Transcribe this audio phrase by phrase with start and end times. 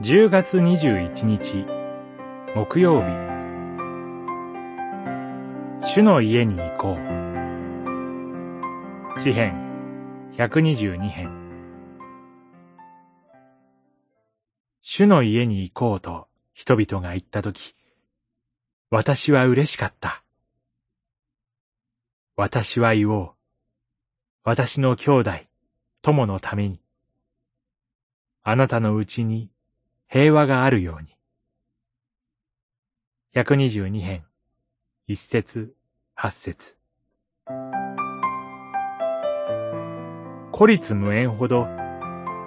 [0.00, 1.66] 10月21日
[2.54, 3.06] 木曜日
[5.84, 6.96] 主の家に行こ
[9.16, 9.54] う詩編
[10.36, 11.38] 122編
[14.82, 17.74] 主の家に行こうと人々が言ったとき、
[18.90, 20.22] 私は嬉しかった。
[22.36, 23.30] 私は言おう。
[24.44, 25.30] 私の兄弟、
[26.02, 26.80] 友のために。
[28.42, 29.50] あなたのうちに
[30.10, 31.08] 平和があるように。
[33.34, 34.24] 122編、
[35.06, 35.74] 一節、
[36.14, 36.78] 八節。
[40.50, 41.66] 孤立無縁ほど、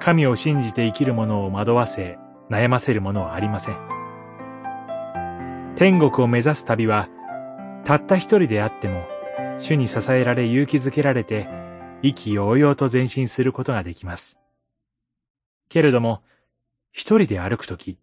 [0.00, 2.18] 神を信じて生きる者を惑わせ、
[2.48, 3.76] 悩ませるものはありません。
[5.76, 7.10] 天国を目指す旅は、
[7.84, 9.06] たった一人であっても、
[9.58, 11.46] 主に支えられ勇気づけられて、
[12.00, 14.40] 意気揚々と前進することができます。
[15.68, 16.22] けれども、
[16.92, 17.98] 一人で歩くとき、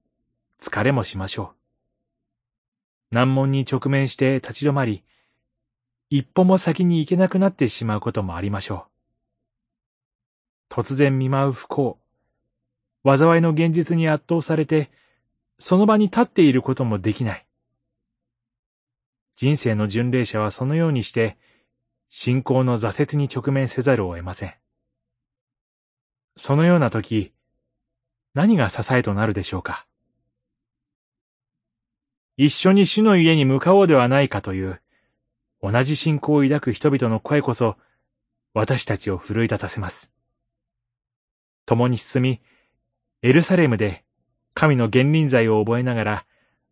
[0.60, 1.54] 疲れもしましょ
[3.12, 3.16] う。
[3.16, 5.04] 難問に直面して立ち止まり、
[6.10, 8.88] 一歩も先に行けなくなってしまうこともありましょ
[10.70, 10.74] う。
[10.74, 12.00] 突然見舞う不幸、
[13.04, 14.92] 災いの現実に圧倒されて、
[15.60, 17.46] その場に立っていることもできない。
[19.36, 21.38] 人生の巡礼者はそのようにして、
[22.10, 24.54] 信仰の挫折に直面せざるを得ません。
[26.36, 27.34] そのような時、
[28.33, 29.86] 何が支えとなるでしょうか？
[32.38, 34.81] 一緒に主の家に向かおうではないかという、
[35.61, 37.78] 同じ信仰を抱く人々の声こそ、
[38.53, 40.11] 私たちを奮い立たせます。
[41.66, 42.42] 共に進み、
[43.23, 44.06] エルサレムで
[44.53, 46.25] 神の言臨罪を覚えながら、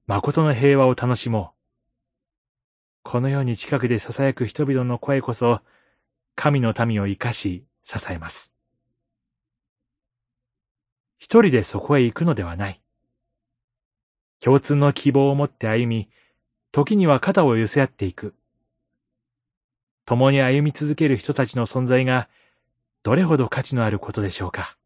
[0.08, 1.56] 誠の平和を楽しもう。
[3.02, 5.62] このように近くで囁く人々の声こそ、
[6.36, 8.52] 神の民を生かし支えます。
[11.18, 12.82] 一人でそこへ行くのではない。
[14.40, 16.10] 共通の希望を持って歩み、
[16.72, 18.36] 時には肩を寄せ合っていく。
[20.06, 22.30] 共に歩み続ける人たちの存在が、
[23.04, 24.78] どれほど価値のあることでしょうか。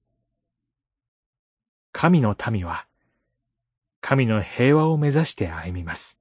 [1.91, 2.85] 神の民は、
[4.01, 6.19] 神の平和を目指して歩みます。